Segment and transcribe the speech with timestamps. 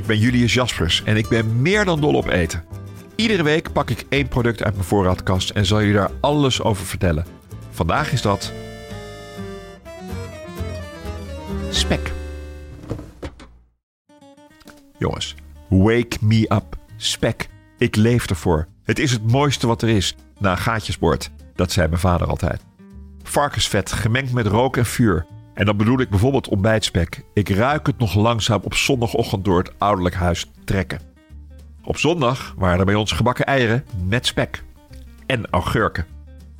[0.00, 2.64] Ik ben Julius Jaspers en ik ben meer dan dol op eten.
[3.14, 6.86] Iedere week pak ik één product uit mijn voorraadkast en zal je daar alles over
[6.86, 7.24] vertellen.
[7.70, 8.52] Vandaag is dat.
[11.70, 12.12] spek.
[14.98, 15.34] Jongens,
[15.68, 16.76] wake me up.
[16.96, 17.48] Spek.
[17.78, 18.66] Ik leef ervoor.
[18.82, 20.16] Het is het mooiste wat er is.
[20.38, 21.30] Na een gaatjesbord.
[21.54, 22.64] Dat zei mijn vader altijd.
[23.22, 25.26] Varkensvet gemengd met rook en vuur.
[25.60, 27.22] En dan bedoel ik bijvoorbeeld ontbijtspek.
[27.32, 31.00] Ik ruik het nog langzaam op zondagochtend door het ouderlijk huis trekken.
[31.84, 34.64] Op zondag waren er bij ons gebakken eieren met spek.
[35.26, 36.06] En augurken.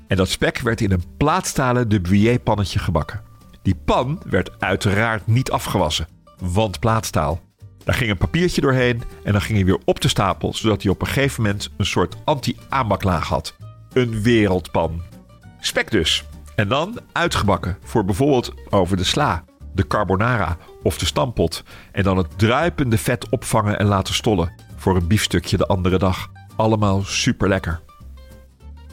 [0.06, 3.22] En dat spek werd in een plaatstalen de Bouillet pannetje gebakken.
[3.62, 6.06] Die pan werd uiteraard niet afgewassen,
[6.38, 7.40] want plaatstaal.
[7.84, 10.92] Daar ging een papiertje doorheen en dan ging hij weer op de stapel, zodat hij
[10.92, 13.56] op een gegeven moment een soort anti-aanbaklaag had.
[13.92, 15.02] Een wereldpan.
[15.60, 16.24] Spek dus.
[16.60, 19.44] En dan uitgebakken voor bijvoorbeeld over de sla,
[19.74, 21.62] de carbonara of de stampot.
[21.92, 26.30] En dan het druipende vet opvangen en laten stollen voor een biefstukje de andere dag.
[26.56, 27.80] Allemaal super lekker.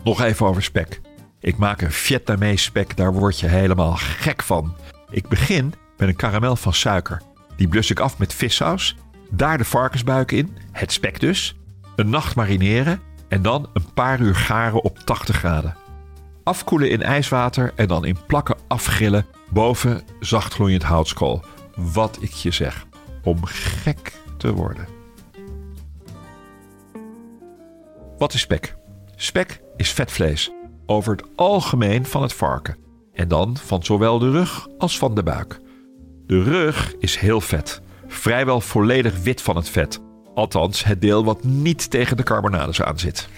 [0.04, 1.02] Nog even over spek.
[1.40, 4.76] Ik maak een Vietnamees spek, daar word je helemaal gek van.
[5.10, 7.22] Ik begin met een karamel van suiker.
[7.56, 8.96] Die blus ik af met vissaus.
[9.30, 11.56] Daar de varkensbuik in, het spek dus.
[11.96, 15.87] Een nacht marineren en dan een paar uur garen op 80 graden.
[16.48, 21.44] Afkoelen in ijswater en dan in plakken afgrillen boven zachtgloeiend houtskool.
[21.76, 22.86] Wat ik je zeg,
[23.24, 24.88] om gek te worden.
[28.18, 28.76] Wat is spek?
[29.16, 30.52] Spek is vetvlees,
[30.86, 32.78] over het algemeen van het varken.
[33.14, 35.60] En dan van zowel de rug als van de buik.
[36.26, 40.00] De rug is heel vet, vrijwel volledig wit van het vet.
[40.34, 43.30] Althans, het deel wat niet tegen de carbonades aan zit.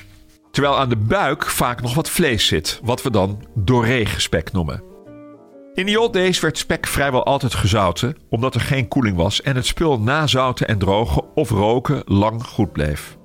[0.60, 4.84] Terwijl aan de buik vaak nog wat vlees zit, wat we dan doorregenspek noemen.
[5.74, 9.56] In the old days werd spek vrijwel altijd gezouten, omdat er geen koeling was en
[9.56, 13.18] het spul na zouten en drogen of roken lang goed bleef.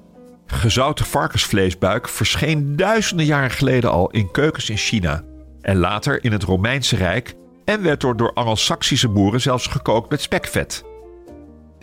[0.47, 5.23] Gezouten varkensvleesbuik verscheen duizenden jaren geleden al in keukens in China
[5.61, 7.35] en later in het Romeinse Rijk
[7.65, 10.85] en werd door, door Angelsaksische boeren zelfs gekookt met spekvet.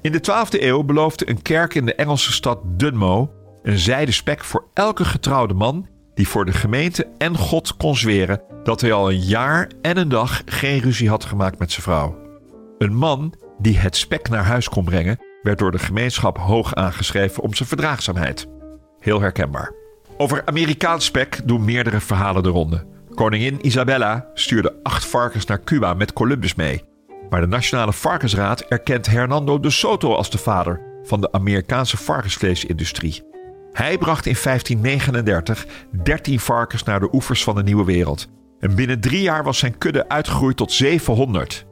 [0.02, 4.44] In de 12e eeuw beloofde een kerk in de Engelse stad Dunmow een zijde spek
[4.44, 9.12] voor elke getrouwde man die voor de gemeente en God kon zweren dat hij al
[9.12, 12.18] een jaar en een dag geen ruzie had gemaakt met zijn vrouw.
[12.78, 17.44] Een man die het spek naar huis kon brengen, werd door de gemeenschap hoog aangeschreven
[17.44, 18.48] om zijn verdraagzaamheid.
[19.00, 19.74] Heel herkenbaar.
[20.18, 22.86] Over Amerikaans spek doen meerdere verhalen de ronde.
[23.16, 26.84] Koningin Isabella stuurde acht varkens naar Cuba met Columbus mee.
[27.30, 33.24] Maar de Nationale Varkensraad erkent Hernando de Soto als de vader van de Amerikaanse varkensvleesindustrie.
[33.74, 35.66] Hij bracht in 1539
[36.04, 38.28] 13 varkens naar de oevers van de Nieuwe Wereld.
[38.60, 41.66] En binnen drie jaar was zijn kudde uitgegroeid tot 700.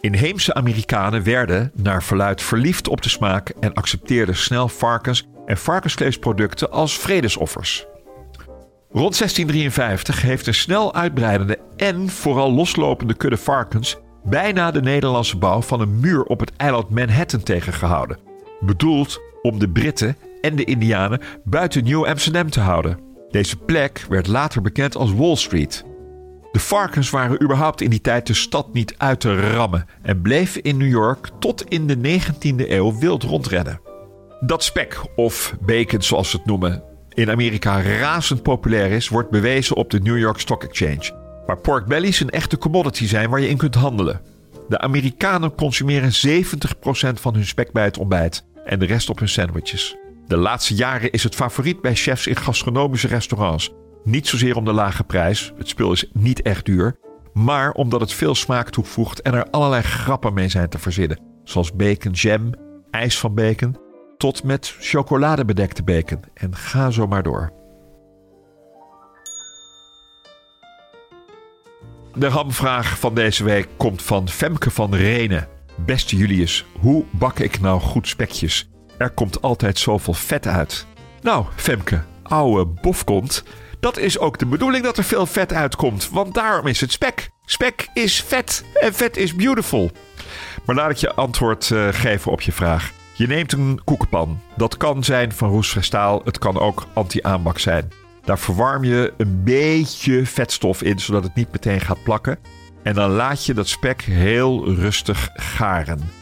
[0.00, 6.70] Inheemse Amerikanen werden, naar verluid, verliefd op de smaak en accepteerden snel varkens en varkensvleesproducten
[6.70, 7.86] als vredesoffers.
[8.90, 15.62] Rond 1653 heeft een snel uitbreidende en vooral loslopende kudde varkens bijna de Nederlandse bouw
[15.62, 18.18] van een muur op het eiland Manhattan tegengehouden.
[18.60, 22.98] Bedoeld om de Britten en de Indianen buiten New Amsterdam te houden.
[23.30, 25.84] Deze plek werd later bekend als Wall Street.
[26.52, 30.62] De varkens waren überhaupt in die tijd de stad niet uit te rammen en bleven
[30.62, 33.80] in New York tot in de 19e eeuw wild rondrennen.
[34.40, 36.82] Dat spek, of bacon zoals ze het noemen,
[37.18, 41.12] in Amerika razend populair is, wordt bewezen op de New York Stock Exchange,
[41.46, 44.20] waar pork bellies een echte commodity zijn waar je in kunt handelen.
[44.68, 49.28] De Amerikanen consumeren 70% van hun spek bij het ontbijt en de rest op hun
[49.28, 49.96] sandwiches.
[50.28, 53.74] De laatste jaren is het favoriet bij chefs in gastronomische restaurants.
[54.04, 56.96] Niet zozeer om de lage prijs, het spul is niet echt duur,
[57.32, 61.72] maar omdat het veel smaak toevoegt en er allerlei grappen mee zijn te verzinnen, zoals
[61.72, 62.52] bacon jam,
[62.90, 63.76] ijs van bacon,
[64.16, 67.52] tot met chocoladebedekte bacon en ga zo maar door.
[72.14, 75.48] De hamvraag van deze week komt van Femke van Renen.
[75.86, 78.68] Beste Julius, hoe bak ik nou goed spekjes?
[78.98, 80.86] Er komt altijd zoveel vet uit.
[81.20, 83.42] Nou, Femke, ouwe bofkont.
[83.80, 87.30] Dat is ook de bedoeling dat er veel vet uitkomt, want daarom is het spek.
[87.44, 89.90] Spek is vet en vet is beautiful.
[90.64, 92.92] Maar laat ik je antwoord uh, geven op je vraag.
[93.12, 94.40] Je neemt een koekenpan.
[94.56, 97.92] Dat kan zijn van roestvrij staal, het kan ook anti-aanbak zijn.
[98.24, 102.38] Daar verwarm je een beetje vetstof in, zodat het niet meteen gaat plakken.
[102.82, 106.17] En dan laat je dat spek heel rustig garen.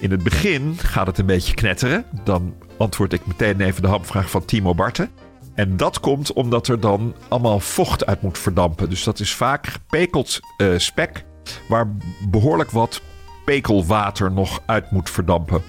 [0.00, 2.04] In het begin gaat het een beetje knetteren.
[2.24, 5.10] Dan antwoord ik meteen even de hamvraag van Timo Barten.
[5.54, 8.90] En dat komt omdat er dan allemaal vocht uit moet verdampen.
[8.90, 11.24] Dus dat is vaak gepekeld uh, spek
[11.68, 11.96] waar
[12.30, 13.02] behoorlijk wat
[13.44, 15.62] pekelwater nog uit moet verdampen.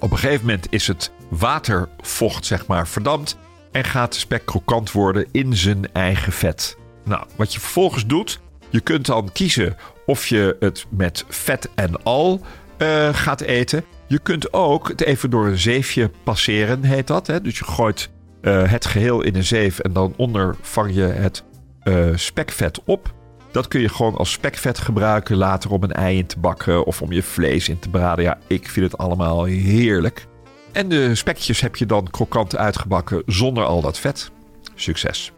[0.00, 3.36] Op een gegeven moment is het watervocht zeg maar verdampt
[3.72, 6.76] en gaat de spek krokant worden in zijn eigen vet.
[7.04, 12.02] Nou, wat je vervolgens doet, je kunt dan kiezen of je het met vet en
[12.02, 12.40] al
[12.82, 13.84] uh, gaat eten.
[14.06, 17.26] Je kunt ook het even door een zeefje passeren, heet dat.
[17.26, 17.40] Hè?
[17.40, 18.10] Dus je gooit
[18.42, 21.44] uh, het geheel in een zeef en dan onder vang je het
[21.84, 23.14] uh, spekvet op.
[23.52, 27.02] Dat kun je gewoon als spekvet gebruiken later om een ei in te bakken of
[27.02, 28.24] om je vlees in te braden.
[28.24, 30.26] Ja, ik vind het allemaal heerlijk.
[30.72, 34.30] En de spekjes heb je dan krokant uitgebakken zonder al dat vet.
[34.74, 35.32] Succes!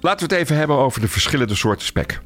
[0.00, 2.20] Laten we het even hebben over de verschillende soorten spek.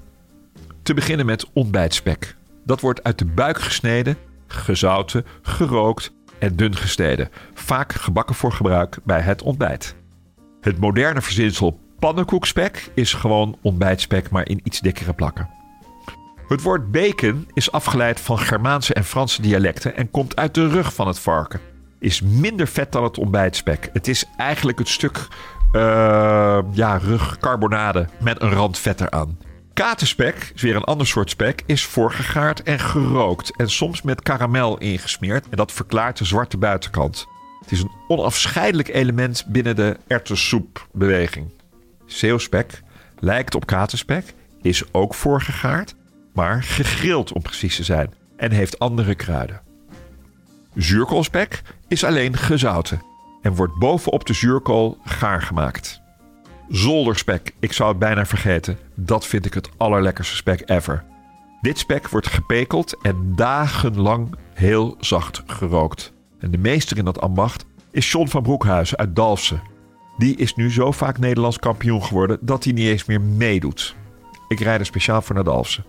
[0.82, 2.36] Te beginnen met ontbijtspek.
[2.64, 4.16] Dat wordt uit de buik gesneden,
[4.46, 7.28] gezouten, gerookt en dun gesneden.
[7.54, 9.94] Vaak gebakken voor gebruik bij het ontbijt.
[10.60, 15.48] Het moderne verzinsel pannenkoekspek is gewoon ontbijtspek, maar in iets dikkere plakken.
[16.48, 20.94] Het woord bacon is afgeleid van Germaanse en Franse dialecten en komt uit de rug
[20.94, 21.60] van het varken.
[21.98, 23.90] Is minder vet dan het ontbijtspek.
[23.92, 25.28] Het is eigenlijk het stuk
[25.72, 29.38] uh, ja, rugcarbonade met een rand vet eraan.
[29.74, 34.78] Katenspek, is weer een ander soort spek, is voorgegaard en gerookt en soms met karamel
[34.78, 37.26] ingesmeerd en dat verklaart de zwarte buitenkant.
[37.60, 41.50] Het is een onafscheidelijk element binnen de erwtensoepbeweging.
[42.06, 42.82] Zeeuwspek
[43.18, 45.94] lijkt op katenspek, is ook voorgegaard,
[46.34, 49.60] maar gegrild om precies te zijn en heeft andere kruiden.
[50.74, 53.02] Zuurkoolspek is alleen gezouten
[53.42, 56.01] en wordt bovenop de zuurkool gaar gemaakt.
[56.68, 58.78] Zolderspek, ik zou het bijna vergeten.
[58.94, 61.04] Dat vind ik het allerlekkerste spek ever.
[61.60, 66.12] Dit spek wordt gepekeld en dagenlang heel zacht gerookt.
[66.38, 69.62] En de meester in dat ambacht is John van Broekhuizen uit Dalfsen.
[70.18, 73.94] Die is nu zo vaak Nederlands kampioen geworden dat hij niet eens meer meedoet.
[74.48, 75.84] Ik rijd er speciaal voor naar Dalfsen.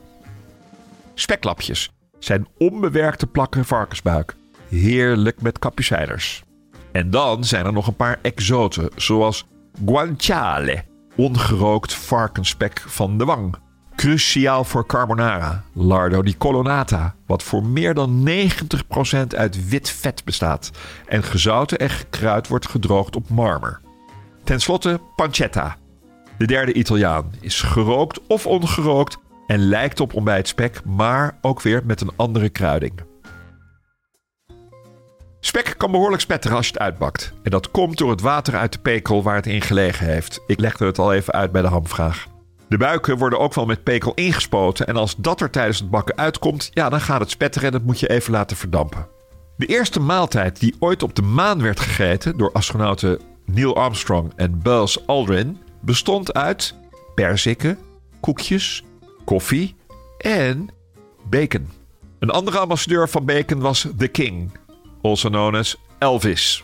[1.13, 4.35] Speklapjes zijn onbewerkte plakken varkensbuik.
[4.69, 6.43] Heerlijk met kapucijners.
[6.91, 9.45] En dan zijn er nog een paar exoten, zoals
[9.85, 10.83] guanciale,
[11.15, 13.55] ongerookt varkensspek van de wang.
[13.95, 20.71] Cruciaal voor carbonara, lardo di colonnata, wat voor meer dan 90% uit wit vet bestaat
[21.07, 23.81] en gezouten en gekruid wordt gedroogd op marmer.
[24.43, 25.77] Ten slotte pancetta.
[26.37, 29.17] De derde Italiaan is gerookt of ongerookt
[29.47, 32.93] en lijkt op ontbijtspek, maar ook weer met een andere kruiding.
[35.45, 37.33] Spek kan behoorlijk spetteren als je het uitbakt.
[37.43, 40.39] En dat komt door het water uit de pekel waar het in gelegen heeft.
[40.47, 42.27] Ik legde het al even uit bij de hamvraag.
[42.67, 44.87] De buiken worden ook wel met pekel ingespoten.
[44.87, 47.83] En als dat er tijdens het bakken uitkomt, ja, dan gaat het spetteren en dat
[47.83, 49.07] moet je even laten verdampen.
[49.57, 54.59] De eerste maaltijd die ooit op de maan werd gegeten door astronauten Neil Armstrong en
[54.61, 56.75] Buzz Aldrin bestond uit
[57.15, 57.77] perziken,
[58.19, 58.83] koekjes,
[59.25, 59.75] koffie
[60.17, 60.69] en
[61.29, 61.69] bacon.
[62.19, 64.51] Een andere ambassadeur van bacon was The King,
[65.03, 66.63] also known as Elvis.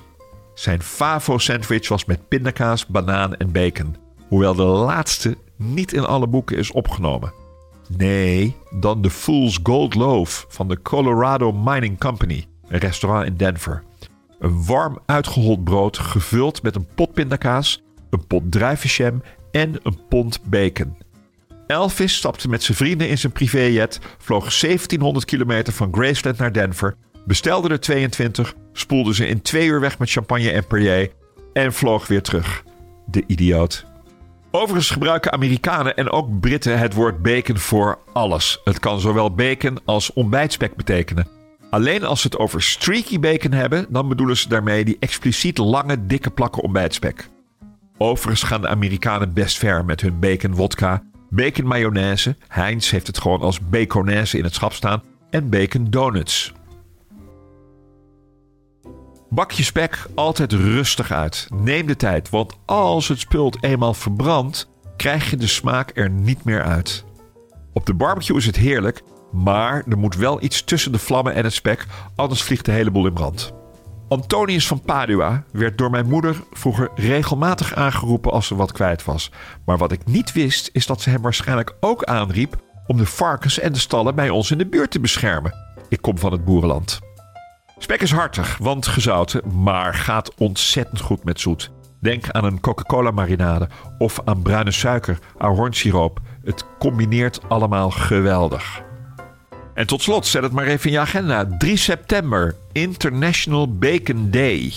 [0.54, 3.96] Zijn Favo-sandwich was met pindakaas, banaan en bacon.
[4.28, 7.34] Hoewel de laatste niet in alle boeken is opgenomen.
[7.88, 13.84] Nee, dan de Fool's Gold Loaf van de Colorado Mining Company, een restaurant in Denver.
[14.40, 20.40] Een warm uitgehold brood gevuld met een pot pindakaas, een pot druivenjam en een pond
[20.44, 20.98] bacon.
[21.68, 26.96] Elvis stapte met zijn vrienden in zijn privéjet, vloog 1700 kilometer van Graceland naar Denver
[27.30, 31.12] bestelde er 22, spoelde ze in twee uur weg met champagne en Perrier
[31.54, 32.64] en vloog weer terug.
[33.06, 33.86] De idioot.
[34.52, 38.62] Overigens gebruiken Amerikanen en ook Britten het woord bacon voor alles.
[38.64, 41.28] Het kan zowel bacon als ontbijtspek betekenen.
[41.70, 46.06] Alleen als ze het over streaky bacon hebben, dan bedoelen ze daarmee die expliciet lange,
[46.06, 47.30] dikke plakken ontbijtspek.
[47.98, 53.20] Overigens gaan de Amerikanen best ver met hun bacon wodka, bacon mayonaise, Heinz heeft het
[53.20, 56.54] gewoon als baconaise in het schap staan, en bacon donuts.
[59.30, 61.48] Bak je spek altijd rustig uit.
[61.54, 66.44] Neem de tijd, want als het spul eenmaal verbrandt, krijg je de smaak er niet
[66.44, 67.06] meer uit.
[67.74, 71.44] Op de barbecue is het heerlijk, Maar er moet wel iets tussen de vlammen en
[71.44, 73.54] het spek, anders vliegt de hele boel in brand.
[74.08, 79.32] Antonius van Padua werd door mijn moeder vroeger regelmatig aangeroepen als ze wat kwijt was.
[79.66, 82.56] Maar wat ik niet wist, is dat ze hem waarschijnlijk ook aanriep
[82.88, 85.54] om de varkens en de stallen bij ons in de buurt te beschermen.
[85.90, 87.00] Ik kom van het boerenland.
[87.82, 91.72] Spek is hartig, want gezouten, maar gaat ontzettend goed met zoet.
[92.02, 93.68] Denk aan een Coca-Cola marinade
[93.98, 96.20] of aan bruine suiker, ahornsiroop.
[96.44, 98.82] Het combineert allemaal geweldig.
[99.74, 101.58] En tot slot, zet het maar even in je agenda.
[101.58, 104.74] 3 september, International Bacon Day.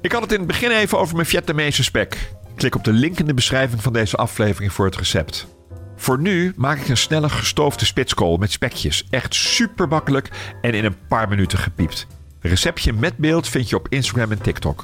[0.00, 2.32] Ik had het in het begin even over mijn Vietnamese spek.
[2.54, 5.55] Klik op de link in de beschrijving van deze aflevering voor het recept.
[5.96, 9.06] Voor nu maak ik een snelle gestoofde spitskool met spekjes.
[9.10, 10.28] Echt super makkelijk
[10.60, 12.06] en in een paar minuten gepiept.
[12.40, 14.82] Receptje met beeld vind je op Instagram en TikTok.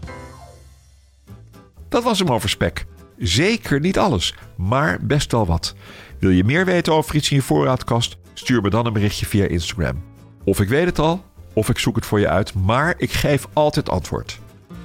[1.88, 2.86] Dat was hem over spek.
[3.18, 5.74] Zeker niet alles, maar best wel wat.
[6.18, 8.16] Wil je meer weten over iets in je voorraadkast?
[8.34, 10.02] Stuur me dan een berichtje via Instagram.
[10.44, 13.46] Of ik weet het al, of ik zoek het voor je uit, maar ik geef
[13.52, 14.38] altijd antwoord.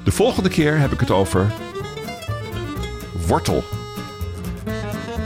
[0.04, 1.54] De volgende keer heb ik het over
[3.28, 3.64] wortel.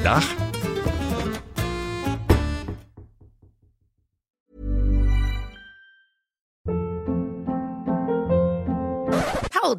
[0.04, 0.41] Dag.